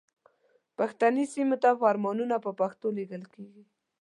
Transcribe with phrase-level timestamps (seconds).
[0.77, 3.63] پښتني سیمو ته فرمانونه په پښتو لیږل کیږي.